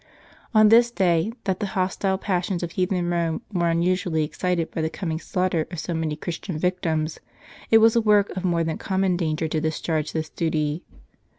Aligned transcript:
On 0.55 0.69
this 0.69 0.89
day, 0.89 1.31
that 1.43 1.59
the 1.59 1.67
hostile 1.77 2.17
passions 2.17 2.63
of 2.63 2.71
heathen 2.71 3.11
Rome 3.11 3.43
were 3.53 3.69
unusually 3.69 4.23
excited 4.23 4.71
by 4.71 4.81
the 4.81 4.89
coming 4.89 5.19
slaughter 5.19 5.67
of 5.69 5.77
so 5.79 5.93
many 5.93 6.15
Christian 6.15 6.57
victims, 6.57 7.19
it 7.69 7.77
was 7.77 7.95
a 7.95 8.01
work 8.01 8.35
of 8.35 8.43
more 8.43 8.63
than 8.63 8.79
common 8.79 9.15
danger 9.15 9.47
to 9.47 9.61
discharge 9.61 10.11
this 10.11 10.29
duty. 10.31 10.83